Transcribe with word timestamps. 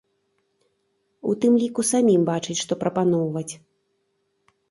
У 1.31 1.33
тым 1.43 1.53
ліку 1.65 1.81
самім 1.91 2.21
бачыць, 2.31 2.57
што 2.63 2.73
прапаноўваць. 2.81 3.53